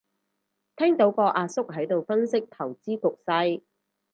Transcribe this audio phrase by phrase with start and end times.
[0.77, 3.61] 聽到個阿叔喺度分析投資局勢